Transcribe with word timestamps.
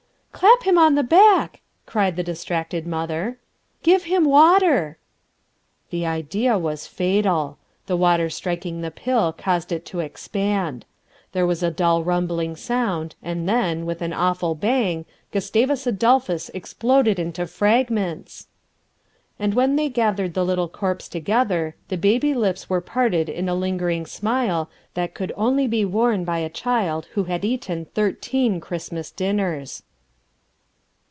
"Clap 0.33 0.63
him 0.63 0.77
on 0.79 0.95
the 0.95 1.03
back!" 1.03 1.61
cried 1.85 2.15
the 2.15 2.23
distracted 2.23 2.87
mother. 2.87 3.37
"Give 3.83 4.05
him 4.05 4.25
water!" 4.25 4.97
The 5.91 6.03
idea 6.03 6.57
was 6.57 6.87
fatal. 6.87 7.59
The 7.85 7.97
water 7.97 8.27
striking 8.31 8.81
the 8.81 8.89
pill 8.89 9.33
caused 9.33 9.71
it 9.71 9.85
to 9.87 9.99
expand. 9.99 10.83
There 11.33 11.45
was 11.45 11.61
a 11.61 11.69
dull 11.69 12.03
rumbling 12.03 12.55
sound 12.55 13.13
and 13.21 13.47
then, 13.47 13.85
with 13.85 14.01
an 14.01 14.13
awful 14.13 14.55
bang, 14.55 15.05
Gustavus 15.31 15.85
Adolphus 15.85 16.49
exploded 16.55 17.19
into 17.19 17.45
fragments! 17.45 18.47
And 19.37 19.53
when 19.53 19.75
they 19.75 19.89
gathered 19.89 20.33
the 20.33 20.45
little 20.45 20.69
corpse 20.69 21.07
together, 21.07 21.75
the 21.89 21.97
baby 21.97 22.33
lips 22.33 22.67
were 22.67 22.81
parted 22.81 23.29
in 23.29 23.47
a 23.47 23.53
lingering 23.53 24.07
smile 24.07 24.71
that 24.95 25.13
could 25.13 25.31
only 25.35 25.67
be 25.67 25.85
worn 25.85 26.23
by 26.23 26.39
a 26.39 26.49
child 26.49 27.05
who 27.13 27.25
had 27.25 27.45
eaten 27.45 27.85
thirteen 27.85 28.59
Christmas 28.59 29.11
dinners. 29.11 29.83